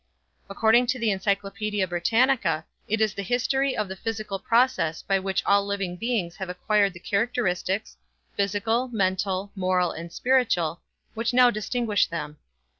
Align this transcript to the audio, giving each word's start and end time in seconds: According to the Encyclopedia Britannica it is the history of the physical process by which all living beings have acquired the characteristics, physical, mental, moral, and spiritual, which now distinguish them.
According 0.49 0.87
to 0.87 0.99
the 0.99 1.11
Encyclopedia 1.11 1.87
Britannica 1.87 2.65
it 2.87 3.01
is 3.01 3.13
the 3.13 3.21
history 3.21 3.77
of 3.77 3.87
the 3.87 3.95
physical 3.95 4.39
process 4.39 5.03
by 5.03 5.19
which 5.19 5.43
all 5.45 5.63
living 5.63 5.95
beings 5.95 6.37
have 6.37 6.49
acquired 6.49 6.93
the 6.93 6.99
characteristics, 6.99 7.97
physical, 8.35 8.87
mental, 8.87 9.51
moral, 9.55 9.91
and 9.91 10.11
spiritual, 10.11 10.81
which 11.13 11.35
now 11.35 11.51
distinguish 11.51 12.07
them. 12.07 12.37